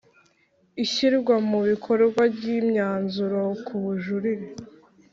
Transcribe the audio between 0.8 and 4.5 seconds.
Ishyirwa mu bikorwa ry imyanzuro ku bujurire